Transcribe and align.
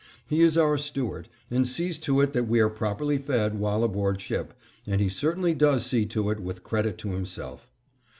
He 0.27 0.41
is 0.41 0.57
our 0.57 0.79
steward, 0.79 1.29
and 1.51 1.67
sees 1.67 1.99
to 1.99 2.21
it 2.21 2.33
that 2.33 2.47
we 2.47 2.59
are 2.59 2.71
properly 2.71 3.19
fed 3.19 3.59
while 3.59 3.83
aboard 3.83 4.19
ship, 4.19 4.55
and 4.87 4.99
he 4.99 5.09
certainly 5.09 5.53
does 5.53 5.85
see 5.85 6.07
to 6.07 6.31
it 6.31 6.39
with 6.39 6.63
credit 6.63 6.97
to 6.97 7.09
himself. 7.09 7.69